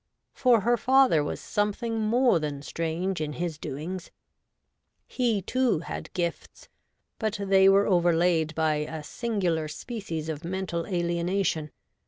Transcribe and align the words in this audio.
For 0.33 0.61
her 0.61 0.77
father 0.77 1.23
was 1.23 1.39
something 1.39 1.99
more 1.99 2.39
than 2.39 2.63
strange 2.63 3.21
in 3.21 3.33
his 3.33 3.59
doings. 3.59 4.09
He, 5.05 5.43
too, 5.43 5.81
had 5.81 6.11
gifts, 6.13 6.69
but 7.19 7.37
they 7.39 7.69
were 7.69 7.85
overlaid 7.85 8.55
by 8.55 8.77
a 8.77 9.03
singular 9.03 9.67
species 9.67 10.27
of 10.27 10.43
mental 10.43 10.87
alienation. 10.87 11.69